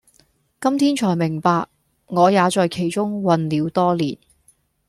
[0.59, 1.67] 今天纔明白，
[2.07, 4.17] 我也在其中混了多年；